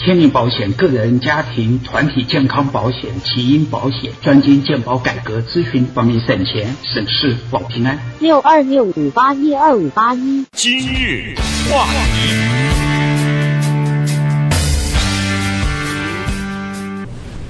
[0.00, 7.98] 天命保险个人、家庭、团体健康保险、起因保险专精健保改革咨询，帮你省钱省事保平安。
[8.20, 10.46] 六二六五八一二五八一。
[10.52, 11.34] 今日
[11.68, 11.84] 话
[12.14, 12.30] 题。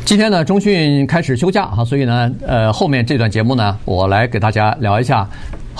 [0.07, 5.29] 今天呢，中讯开始休假哈，所以呢，呃，后面这段节目呢，我来给大家聊一下。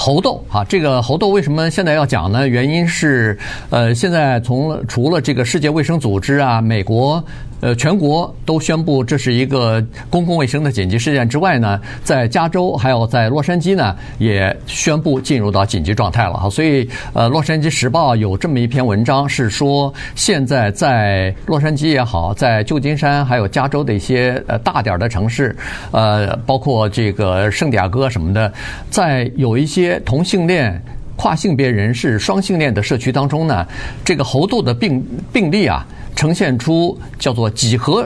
[0.00, 2.46] 猴痘啊，这个猴痘为什么现在要讲呢？
[2.46, 3.36] 原因是，
[3.68, 7.22] 呃，现在从除了这个世界卫生组织啊，美国。
[7.61, 16.48] 呃，全国都宣布这是一个公共卫生的紧急事件之外呢，在加州还有在洛杉矶呢，也宣布进入到紧急状态了哈。
[16.48, 25.56] 所以，呃，《洛杉矶时报》有这么一篇文章，是说现在在洛杉矶也好，在旧金山还有加州的一些呃大点的城市，
[25.90, 28.53] 呃，包括这个圣地亚哥什么的，
[28.89, 30.81] 在有一些同性恋、
[31.18, 33.67] 跨性别人士、双性恋的社区当中呢，
[34.03, 35.86] 这个猴痘的病病例啊。
[36.17, 38.05] 呈现出叫做几何，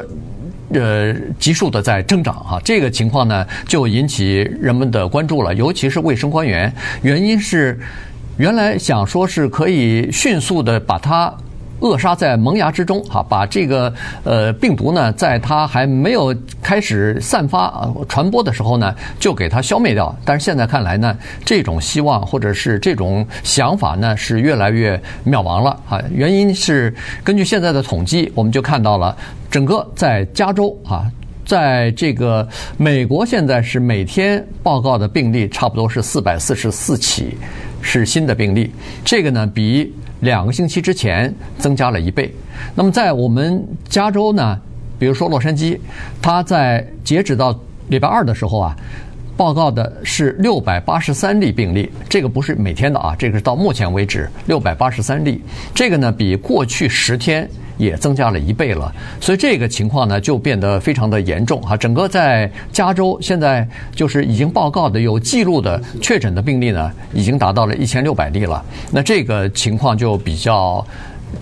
[0.75, 6.71] 呃，级数的在增长哈，这个情况呢就引起人们的关注了，尤其是卫生官员，
[7.01, 7.81] 原因是
[8.37, 11.35] 原来想说是可以迅速的把它。
[11.83, 20.15] 扼杀在萌芽之中，哈，把这个呃病毒呢，在它还没有开始散发传播的时候呢，就给它消灭掉。
[20.25, 26.01] 但是现在看来呢，这种希望或者是这种想法呢，是越来越渺茫了啊。
[26.11, 29.17] 原因是根据现在的统计，我们就看到了
[29.51, 31.11] 整个在加州啊，
[31.45, 32.47] 在这个
[32.77, 37.37] 美国现在是每天报告的病例差不多是四百四十四起，
[37.83, 38.73] 是新的病例。
[39.05, 39.93] 这个呢比。
[40.23, 42.33] 两个星期之前增加了一倍。
[42.77, 44.57] 那么在我们加州呢，
[44.97, 45.77] 比如说洛杉矶，
[46.23, 47.59] 它在截止到
[47.89, 48.77] 礼拜二的时候啊，
[49.37, 51.91] 报告的是六百八十三例病例。
[52.09, 55.43] 这个不是每天的啊，这个是到目前为止六百八十三例。
[55.75, 57.49] 这个呢比过去十天。
[57.79, 61.77] 也增加了一倍了，所以这个情况呢就变得非常的严重哈。
[61.77, 68.63] 整个在加州现在就是已经报告的有记录的确诊的病例呢，已经达到了一千六百例了。
[68.93, 70.87] 那这个情况就比较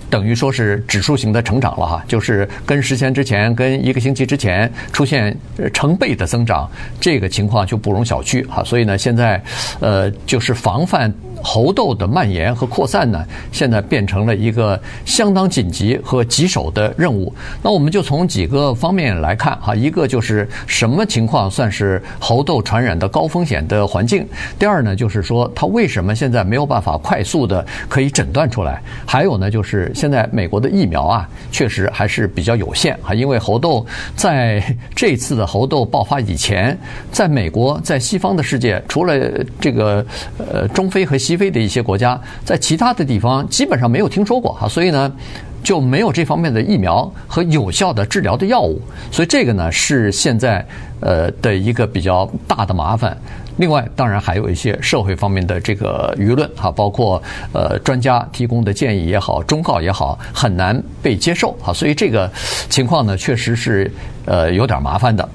[0.09, 5.37] 等于说是指数型的成长了哈，就是跟十天之前、跟一个星期之前出现
[5.73, 6.71] 成倍的增长，
[7.01, 8.63] 这个情况就不容小觑哈。
[8.65, 9.43] 所以呢，现在
[9.81, 11.13] 呃就是防范。
[11.43, 17.33] 猴痘的蔓延和扩散呢，现在变成了一个相当紧急和棘手的任务。
[17.63, 24.23] 那我们就从几个方面来看哈，一个就是什么情况算是猴痘传染的高风险的环境；
[24.59, 28.75] 第二呢，就是说它为什么现在没有办法快速的可以诊断出来；
[29.07, 33.85] 还有呢，就是现在美国的疫苗啊，确实还是比较有限哈，因为猴痘
[34.15, 34.63] 在
[34.95, 36.79] 这次的猴痘爆发以前，
[37.11, 39.15] 在美国在西方的世界，除了
[39.59, 40.05] 这个
[40.39, 41.30] 呃中非和西。
[41.31, 45.13] 西非的一些国家，在其他的地方基本上没有听说过哈，所以呢，
[45.63, 48.83] 就没有这方面的疫苗和有效的治疗的药物，
[49.13, 50.67] 所以这个呢是现在
[50.99, 53.17] 呃的一个比较大的麻烦。
[53.59, 62.29] 另外，当然还有一些社会方面的这个舆论哈，包括呃专家提供的建议也好，忠告也好，很难被接受哈，所以这个
[62.69, 63.89] 情况呢，确实是
[64.25, 65.29] 呃有点麻烦的。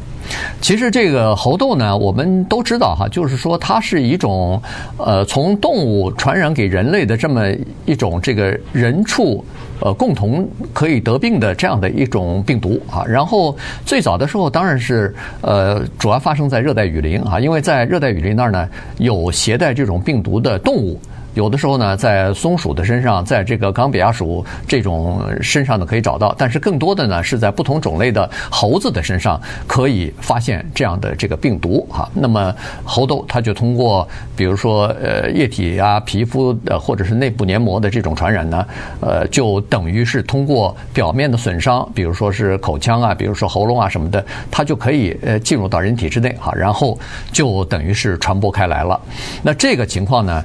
[0.61, 4.61] 其实这个猴痘呢，我们都知道哈，就是说它是一种
[4.97, 7.45] 呃从动物传染给人类的这么
[7.85, 9.43] 一种这个人畜
[9.79, 13.03] 呃共同可以得病的这样的一种病毒啊。
[13.05, 20.99] 然后最早的时候当然是呃主要发生在热带雨林啊，因为在热带雨林那儿呢有携带这种病毒的动物。
[21.35, 32.09] 有的时候呢，在松鼠的身上，在这个冈比亚鼠这种身上呢可以找到，但是更多的呢是在不同种类的猴子的身上可以发现这样的这个病毒哈。
[32.13, 38.65] 那么猴痘它就通过比如说呃液体啊、皮肤的或者是内部黏膜的这种传染呢，
[39.01, 46.97] 呃就等于是通过表面的损伤，比如说是口腔啊、比如说喉咙啊什么的，它就可以呃进入到人体之内哈，然后
[47.33, 48.97] 就等于是传播开来了。
[49.43, 50.43] 那这个情况呢，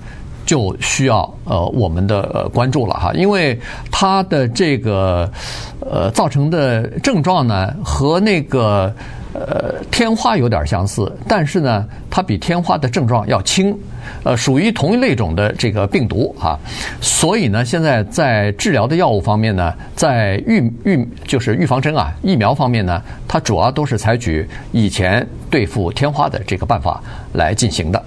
[0.51, 3.57] 就需要呃我们的呃关注了哈，因为
[3.89, 5.31] 它的这个
[5.79, 8.93] 呃造成的症状呢和那个
[9.33, 13.73] 呃天花有点相似，但是呢它比天花的症状要轻，
[14.25, 16.59] 呃属于同一类种的这个病毒哈，
[17.01, 27.01] 所以呢现在在治疗的药物方面呢，在预预就是预防针啊疫苗方面呢，它主要都是采取以前对付天花的这个办法
[27.35, 28.03] 来进行的，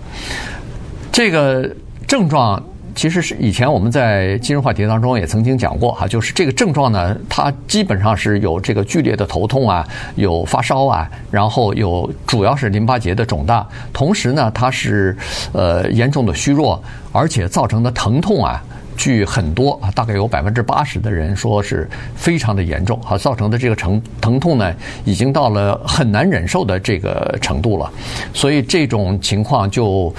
[1.10, 1.74] 这个。
[2.14, 2.62] 症状
[2.94, 9.84] 其实是以前我们在今日话题当中也曾经讲过哈，就是这个症状呢，它基本上是有这个剧烈的头痛啊，
[10.14, 15.18] 有发烧啊，然后有主要是淋巴结的肿大，同时呢，它是
[15.54, 16.80] 呃严重的虚弱，
[17.12, 18.64] 而且造成的疼痛啊。
[18.98, 24.74] 据很多啊，大概有百分之八十的人说是非常的严重啊，造成的这个疼疼痛呢，
[25.06, 27.92] 已经到了很难忍受的这个程度了。
[28.34, 30.14] 所以这种情况就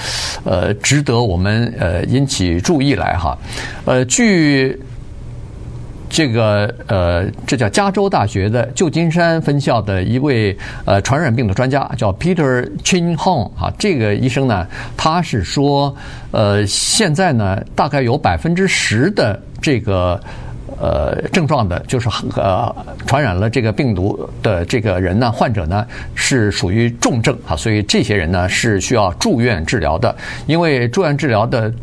[0.44, 3.36] 呃值得我们呃引起注意来哈。
[3.84, 4.80] 呃，据
[6.14, 14.64] 这个呃，这叫加州大学的旧金山分校的一位呃传染病的专家，叫 Peter Chin Hong 啊，这个医生呢，
[14.96, 15.92] 他是说，
[16.30, 20.20] 呃，现在呢，大概有百分之十的这个
[20.80, 22.72] 呃症状的，就是呃
[23.08, 25.84] 传染了这个病毒的这个人呢，患者呢
[26.14, 30.14] 是属于重症啊，所以这些人呢是需要住院治疗的，
[30.46, 31.74] 因为住院治疗的。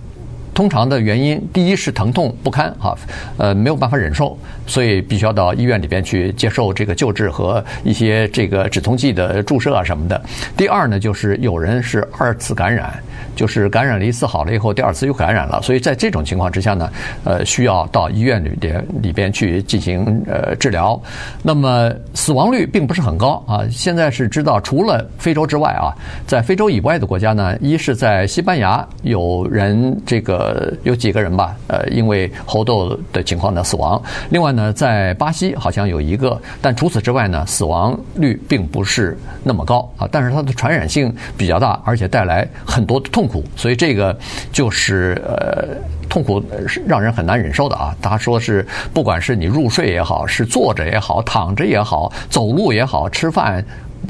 [0.54, 2.94] 通常的原因，第一是疼痛不堪，哈，
[3.38, 4.38] 呃，没有办法忍受，
[4.68, 10.22] 所以必须要到医院里边去接受这个救治和一些这个止痛剂的注射啊什么的。
[10.58, 12.94] 第二呢，就是有人是二次感染，
[13.34, 16.92] 就是感染了一次好了以后，第二次又感染了，所以在这种情况之下呢，
[17.24, 21.02] 呃，需要到医院里边里边去进行呃治疗。
[21.42, 23.64] 那么死亡率并不是很高啊。
[23.72, 25.96] 现在是知道，除了非洲之外啊，
[26.28, 30.41] 在非洲以外的国家呢，一是在西班牙有人这个。
[30.42, 34.02] 呃，有几个人吧，呃，因为猴痘的情况呢死亡。
[34.32, 40.10] 另外呢，在巴西好像有一个，但除此之外呢，死亡率并不是那么高啊。
[40.12, 44.18] 但是它的传染性比较大，而且带来很多的痛苦，所以这个
[44.52, 45.78] 就是呃，
[46.10, 47.96] 痛苦是让人很难忍受的啊。
[48.02, 53.64] 他说是，不管是你入睡也好，是坐着也好，躺着也好，走路也好，吃饭、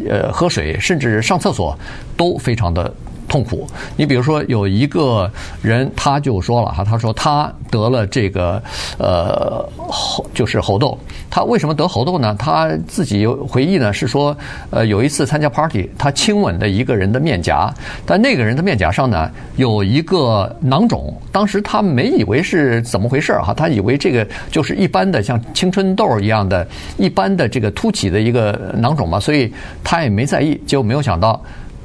[0.07, 1.77] 呃，喝水，甚至上厕所，
[2.16, 2.94] 都非常的。
[3.31, 3.66] 痛苦。
[3.95, 5.31] 你比如说，有一个
[5.62, 8.62] 人，他就说了哈，他说他得了这个
[8.98, 11.00] 呃猴，就是猴痘。
[11.30, 12.36] 他为什么得猴痘呢？
[12.38, 14.36] 他自己回忆呢，是说
[14.69, 17.74] 呃有一次参加 party，他亲吻的一个人的面颊，
[18.06, 21.16] 但那个人的面颊上呢有一个囊肿。
[21.31, 26.68] 当时他没以为是怎么回事哈，他以为这个就是一般的像青春痘一样的
[26.98, 29.50] 一般的这个凸起的一个囊肿嘛，所以
[29.81, 31.42] 他也没在意，结果没有想到。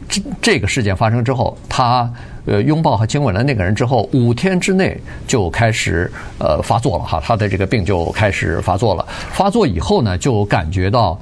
[0.09, 2.11] 这这个事件发生之后，他
[2.47, 9.07] 呃拥抱和亲吻了那个人之后，五天之内就开始呃发作了哈，他的这个病就开始发作了。
[9.33, 11.19] 发作以后呢，就感觉到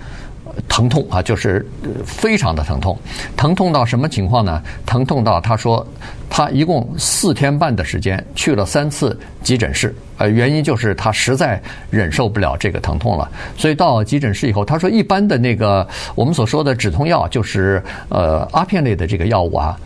[0.75, 1.65] 疼痛啊，就是
[2.05, 2.99] 非常的疼痛，
[3.37, 4.61] 疼痛到什么情况呢？
[4.85, 5.87] 疼痛到他说。
[6.29, 13.31] 他一共四天半的时间去了三次急诊室，呃，原因就是他实在忍受不了这个疼痛了。
[13.56, 15.87] 所以到急诊室以后，他说一般的那个
[16.17, 19.79] 我们所说的止痛药，就是呃阿片类的这个药物啊，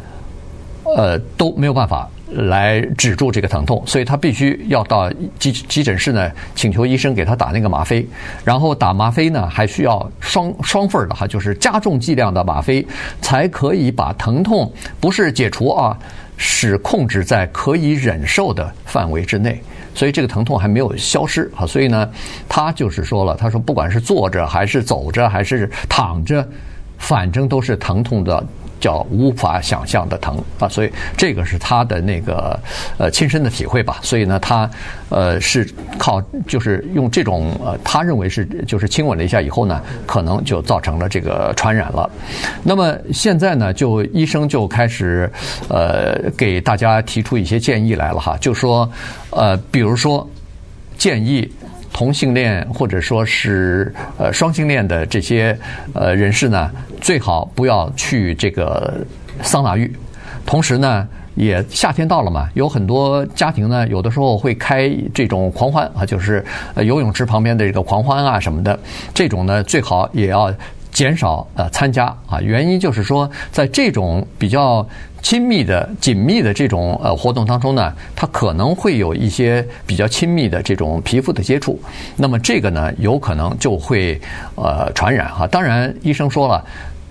[0.96, 8.06] 呃都没有办法来止住这个疼痛，所以他必须要到急急诊室呢，请求医生给他打那个吗啡，
[8.44, 12.86] 然后打吗啡呢还需要双双份的哈，就是加重剂量的吗啡，
[13.20, 15.98] 才可以把疼痛不是解除啊。
[16.40, 19.60] 是控制在可以忍受的范围之内，
[19.92, 21.66] 所以这个疼痛还没有消失啊。
[21.66, 22.08] 所以呢，
[22.48, 26.48] 他就是说了，他说不管是坐着还是走着还是躺着，
[26.96, 28.46] 反正都是疼痛的。
[28.80, 32.58] 叫无法想象的疼啊，所以这个是他的那个
[32.98, 33.98] 呃亲身的体会吧。
[34.02, 34.70] 所以呢，他
[35.08, 42.10] 呃是靠就是用这种呃他认为是就是亲吻了一下以后呢，可能就造成了这个传染了。
[42.62, 45.30] 那么现在呢，就医生就开始
[45.68, 48.90] 呃给大家提出一些建议来了哈，就说
[49.30, 50.28] 呃比如说
[50.96, 51.50] 建议。
[51.98, 55.58] 同性恋或者说是呃双性恋的这些
[55.94, 56.70] 呃人士呢，
[57.00, 59.04] 最好不要去这个
[59.42, 59.92] 桑拿浴。
[60.46, 66.44] 同时呢，也夏天到了嘛，有很多家庭呢，有的时候会开这种狂欢啊，就是
[66.76, 68.78] 游泳池旁边的这个狂欢啊什么的，
[69.12, 70.54] 这种呢最好也要。
[70.90, 74.84] 减少呃参加啊，原因就是说，在这种比较
[75.22, 81.80] 亲密的、紧密的这种呃活动当中呢，它可能会有一些比较亲密的这种皮肤的接触，
[82.16, 84.20] 那么这个呢，有可能就会
[84.54, 85.46] 呃传染哈。
[85.46, 86.64] 当然，医生说了，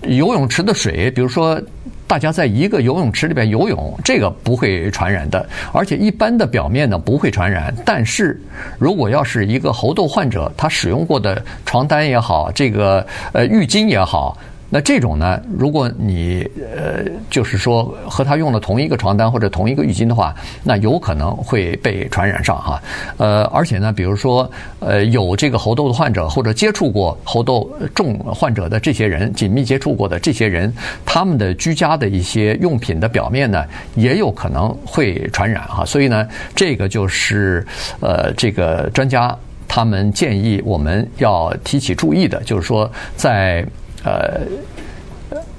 [0.03, 1.61] 游泳池的水，比如说。
[2.09, 7.75] 大家在一个游泳池里边游泳，这个不会传染的，而且一般的表面呢不会传染。
[7.83, 8.41] 但是
[8.79, 14.37] 如果要是一个猴痘患者，他使用过的床单也好，这个呃浴巾也好。
[14.69, 16.45] 那这种呢，如果你
[16.75, 22.81] 呃，就是说和他用了同一个床单或者同一个浴巾的话，那有可能会被传染上哈。
[23.15, 24.49] 呃，而且呢，比如说
[24.81, 30.73] 呃，有这个猴痘的患者或者接触过猴痘重患者的这些人，紧密接触过的这些人，
[31.05, 33.63] 他们的居家的一些用品的表面呢，
[33.95, 35.85] 也有可能会传染哈。
[35.85, 37.65] 所以呢，这个就是
[38.01, 39.33] 呃，这个专家
[39.65, 43.65] 他们建议我们要提起注意的，就是说在。
[44.03, 44.41] 呃，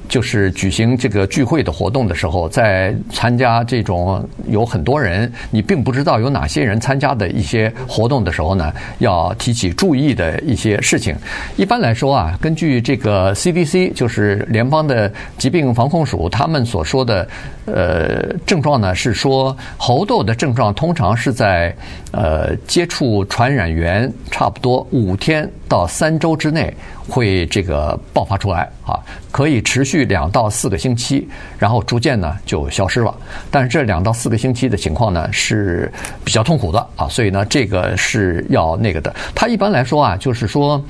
[0.08, 11.14] 就是举行这个聚会的活动的时候，在参加这种有很多人，你并不知道有哪些人参加的一些活动的时候呢，要提起注意的一些事情。
[11.56, 17.28] 一般来说啊，根据这个 CDC，就是联邦的疾病防控署，他们所说的
[17.66, 21.74] 呃症状呢，是说猴痘的症状通常是在
[22.12, 26.72] 呃接触传染源差不多五天到三周之内。
[27.08, 29.00] 会这个爆发出来啊，
[29.30, 31.26] 可以持续两到四个星期，
[31.58, 33.14] 然后逐渐呢就消失了。
[33.50, 35.90] 但是这两到四个星期的情况呢是
[36.24, 39.14] 比较痛苦的啊，所以呢这个是要那个的。
[39.34, 40.84] 它一般来说啊，就是说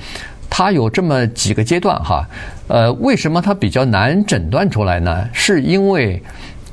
[0.49, 2.27] 它有这么几个阶段哈。
[2.67, 5.27] 呃，为什么它比较难诊断出来呢？
[5.33, 6.21] 是因为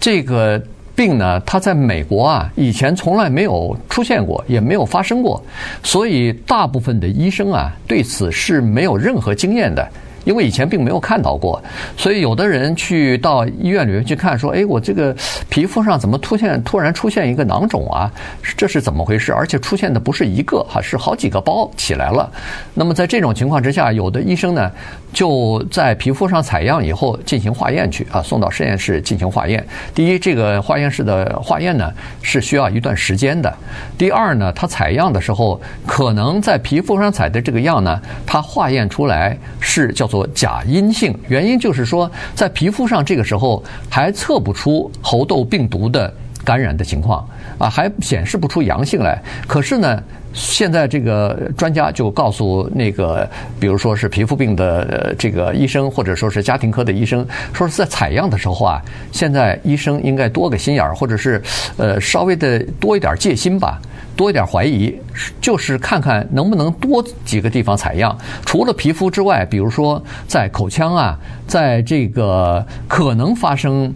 [0.01, 0.63] 这个。
[0.97, 5.41] 病呢，它在美国啊，以前从来没有出现过，也没有发生过，
[5.83, 9.87] 所以大部分的医生啊，对此是没有任何经验的。
[10.25, 11.63] 因为以前并没有看到过，
[11.97, 15.15] 所以有的人去到医院里面去看，说：“哎，我这个
[15.49, 18.11] 皮肤上怎么出现突然出现一个囊肿啊？
[18.57, 19.33] 这是怎么回事？
[19.33, 22.29] 而且出现的不是一个哈，是好几个包起来了。
[22.75, 24.69] 那么在这种情况之下，有的医生呢
[25.13, 29.67] 就在皮肤上采样以后进行化验去啊，送到实验室进行化验。
[29.95, 31.91] 第一，这个化验室的化验呢
[32.23, 33.51] 是需要一段时间的；
[33.97, 40.27] 第二呢，它采样的时候可能在皮肤上采的这个样呢，它化验出来是叫做。
[40.35, 46.13] 假阴性，原因就是说，在皮肤上这个时候还测不出猴痘病毒的
[46.45, 49.19] 感染的情况啊，还显示不出阳性来。
[49.47, 50.03] 可是呢，
[50.37, 53.27] 现在这个专家就告诉那个，
[53.59, 61.43] 比如说是皮肤病的这个医生，或者说是家庭科的医生，说是在采样的时候啊，现在医生应该多个心眼儿，或者是
[61.79, 63.81] 呃稍微的多一点戒心吧。
[64.15, 64.95] 多一点怀疑，
[65.43, 68.17] 就是看看能不能多几个地方采样，
[68.47, 73.93] 除了皮肤之外，比如说在口腔啊，在这个可能发生。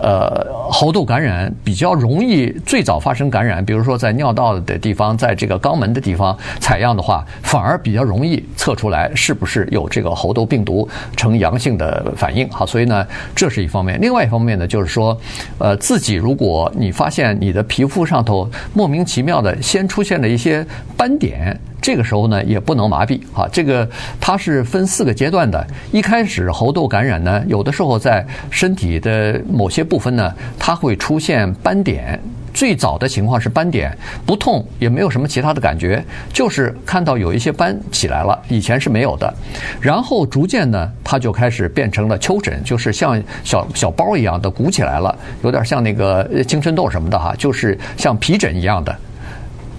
[0.00, 12.48] 呃，猴痘感染比较容易最早发生感染，比如说在尿道的地方，在这个肛门的地方采样的话，反而比较容易测出来是不是有这个猴痘病毒呈阳性的反应。
[12.50, 14.00] 好，所以呢，这是一方面。
[14.00, 15.18] 另外一方面呢，就是说，
[15.58, 21.58] 呃，自己如果你发现你的皮肤上头莫名其妙的先出现了一些斑点。
[21.84, 23.46] 这个时候呢，也不能麻痹啊。
[23.52, 23.86] 这个
[24.18, 25.62] 它是分四个阶段的。
[25.92, 32.18] 一开始猴痘感染呢，有的时候在身体的某些部分呢，它会出现斑点。
[32.54, 39.34] 最早的情况是斑点不痛，也没有什么其他的感觉，就是看到有一些斑起来了，以前是没有的。
[39.78, 48.96] 然后逐渐呢，它就开始变成了丘疹，就是像小小包一样的鼓起来了，有点像那个青春痘什么的哈，就是像皮疹一样的。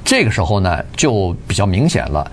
[0.05, 2.31] 这个时候呢，就比较明显了。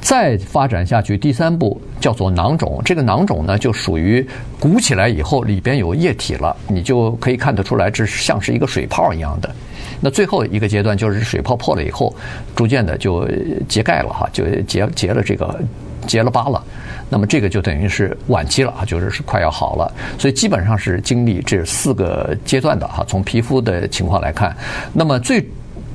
[0.00, 2.82] 再发展下去，第三步叫做囊肿。
[2.84, 4.26] 这个囊肿呢，就属于
[4.60, 9.50] 鼓起来以后，里边有液体了，你就可以看得出来，这是像是一个水泡一样的。
[10.02, 12.14] 那最后一个阶段就是水泡破了以后，
[12.54, 13.26] 逐渐的就
[13.66, 15.58] 结盖了哈，就结结了这个
[16.06, 16.62] 结了疤了。
[17.08, 19.90] 那么这个就等于是晚期了啊，就是是快要好了。
[20.18, 23.02] 所以基本上是经历这四个阶段的哈。
[23.08, 24.54] 从皮肤的情况来看，
[24.92, 25.42] 那么最。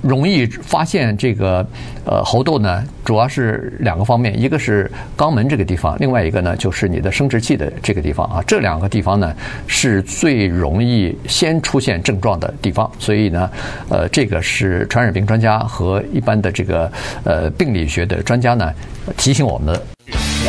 [0.02, 1.66] 容易发现这个
[2.06, 9.36] 呃猴痘呢，主要是两个方面，一个是肛门这个地方，另外一个呢就是你的生殖器的这个地方啊，这两个地方呢
[9.68, 13.50] 是最容易先出现症状的地方，所以呢，
[13.90, 16.92] 呃，这个是传染病专家和一般的这个
[17.24, 18.74] 呃病理学的专家呢
[19.18, 19.82] 提醒我们的。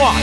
[0.00, 0.14] 哇。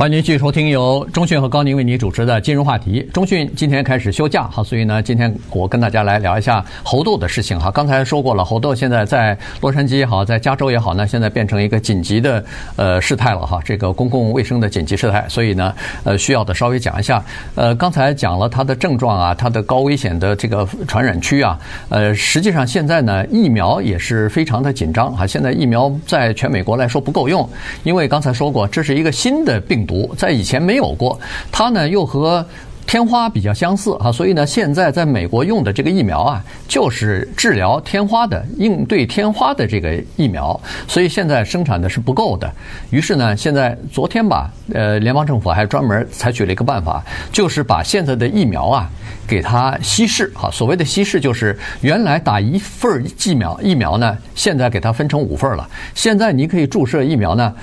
[0.00, 3.06] 欢迎您继续收听由中讯和高宁为您主持的金融话题。
[3.12, 7.70] 中讯今天开始休假，好，所以呢，今天我跟大家来聊一下猴痘的事情哈。
[7.70, 12.42] 刚才说过了，猴痘现在在洛杉矶也好，在加州也好呢，现在变成一个紧急的
[12.76, 15.22] 呃事态了哈，这个公共卫生的紧急事态。
[15.28, 17.22] 所以呢，呃，需要的稍微讲一下。
[17.54, 25.26] 呃，刚才讲了它的症状啊，它的高危险的这个传染区啊，呃，实际上现在呢，疫苗也是非常的紧张哈。
[25.26, 27.46] 现在疫苗在全美国来说不够用，
[27.82, 29.89] 因为刚才说过，这是一个新的病毒。
[29.90, 31.18] 毒在以前没有过，
[31.50, 32.46] 它呢又和
[32.86, 42.50] 天花比较相似啊，所以呢现在在美国用的这个疫苗啊，就是治疗天花的、应对天花的这个疫苗，所以现在生产的是不够的。
[42.90, 48.90] 于是呢，现在昨天吧，呃，联邦政府还专门采取了一个办法，就是把现在的疫苗啊
[49.24, 50.50] 给它稀释啊。
[50.50, 55.68] 所谓的稀释，就是原来打一份疫苗，疫苗呢现在给它分成五份了。
[55.94, 57.54] 现在你可以注射疫苗呢。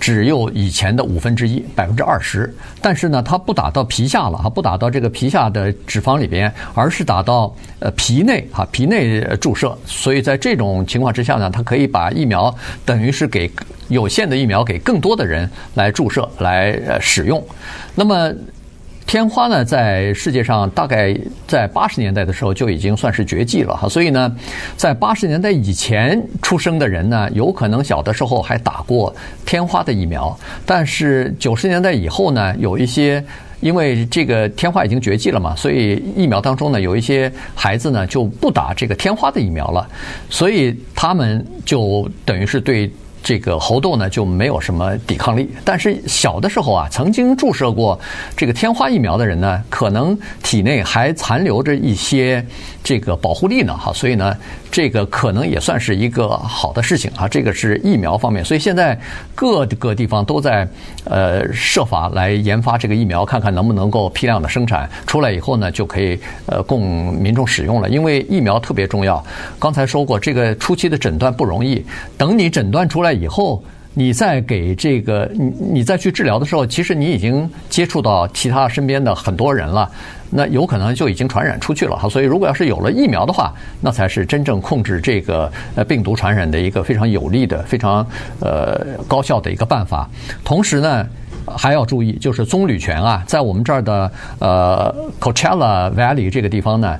[0.00, 2.52] 只有以前的五分之一，百分之二十。
[2.80, 9.76] 但是呢，它不打到皮下了哈，不打到这个皮下的脂肪里边，而是打到呃皮内哈，皮内注射。
[9.84, 12.52] 所以在这种情况之下呢，它可以把疫苗
[12.84, 13.50] 等于是给
[13.88, 17.44] 有限的疫苗给更多的人来注射来呃使用。
[17.94, 18.32] 那么。
[19.10, 21.12] 天花呢，在世界上大概
[21.44, 24.32] 在八十年代的时候就已经算是绝迹了哈，所以呢，
[24.76, 29.12] 在八十年代以前出生的人呢，有可能小的时候还打过
[29.44, 33.20] 天花的疫苗，但是九十年代以后呢，有一些
[33.58, 39.88] 因为这个天花已经绝迹了嘛，所以疫苗当中呢，有一些孩子呢就不打这个天花的疫苗了，
[40.28, 42.88] 所以他们就等于是对。
[43.22, 47.98] 这个猴痘呢就没有什么抵抗力，但是小的时候啊，曾经注射过
[48.34, 52.44] 这个天花疫苗的人呢，可能体内还残留着一些
[52.82, 54.34] 这个保护力呢，哈，所以呢，
[54.70, 57.28] 这个可能也算是一个好的事情啊。
[57.28, 58.98] 这个是疫苗方面，所以现在
[59.34, 60.66] 各个地方都在
[61.04, 67.88] 呃设法来研发这个疫苗，看看能不能够批量的生产出来以后呢，就可以呃供民众使用了。
[67.90, 69.22] 因为疫苗特别重要，
[69.58, 71.84] 刚才说过，这个初期的诊断不容易，
[72.16, 73.09] 等你诊断出来。
[73.12, 73.62] 以后，
[73.94, 79.90] 你再给这个你你再去治疗的时候，其实你已经接触到其他身边的很多人了，
[80.30, 82.08] 那有可能就已经传染出去了哈。
[82.08, 88.06] 所以，如果要是有了疫苗的话，那才是真正控制这个呃病毒传染的一个非常有利的、非常
[88.40, 90.08] 呃高效的一个办法。
[90.44, 91.06] 同时呢。
[91.46, 96.98] 还要注意，就是棕榈泉啊，在我们这儿的呃 Coachella Valley 这个地方呢，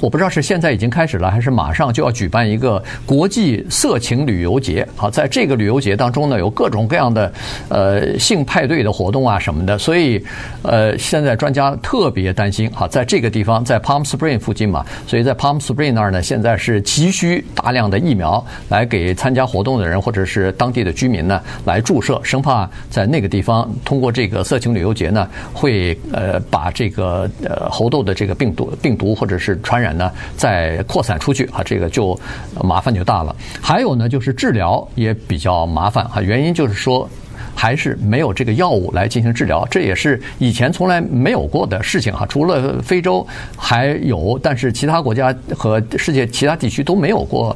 [0.00, 4.86] 我不知道是现在已经开始了，还是马上就要举办一个国际色情旅游节。
[4.96, 7.32] 好，在这个旅游节当中呢，有各种各样的
[7.68, 10.24] 呃性派对的活动啊什么的，所以
[10.62, 12.70] 呃，现在专家特别担心。
[12.72, 23.70] 好，在这个地方，在 Palm Spring 附近嘛，所以在 Palm Spring 那儿呢，现在是急需大量的疫苗来给参加活动的人或者是当地的居民呢来注射，生怕在那个地方。
[23.84, 32.18] 通过这个色情旅游节呢，会呃把这个呃猴痘的这个病毒病毒或者是传染呢再扩散出去啊，这个就
[32.62, 33.34] 麻烦就大了。
[33.60, 37.08] 还有呢，就是治疗也比较麻烦啊，原因就是说
[37.54, 42.24] 还是没有这个药物来进行治疗，这也是以前从来没有过的事情哈。
[42.26, 47.54] 除了非洲还有，但是其他国家和世界其他地区都没有过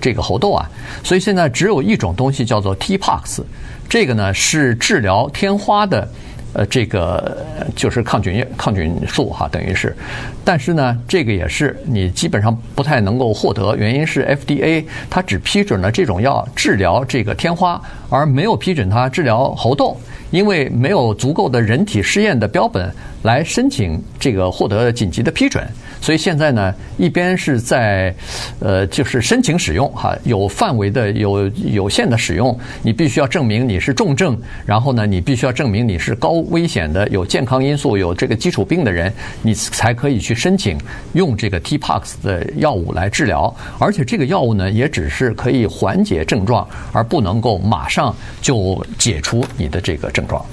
[0.00, 0.68] 这个猴痘啊，
[1.04, 3.42] 所以现在只有一种东西叫做 T-Pox。
[3.88, 6.08] 这个呢是治疗天花的，
[6.52, 7.38] 呃，这个
[7.76, 9.96] 就是抗菌、抗菌素哈，等于是，
[10.44, 17.80] 但是呢，这个也是你基本上不太能够获得，原因是 FDA 它只批准了这种药治疗这个天花，
[18.10, 19.96] 而没有批准它治疗猴痘，
[20.32, 22.92] 因为没有足够的人体试验的标本
[23.26, 25.66] 来申请这个获得紧急的批准。
[26.00, 28.14] 所以现在呢，一边是在，
[28.60, 39.12] 呃，就是申请使用哈，有范围的、有有限的使用，你必须要证明你是重症，然后呢，你必须要证明你是高危险的、有健康因素、有这个基础病的人，
[39.42, 40.78] 你才可以去申请
[41.14, 43.52] 用这个 TPOXX 的药物来治疗。
[43.80, 50.44] 而且这个药物呢，也只是可以缓解症状，而不能够马上就解除你的这个症状。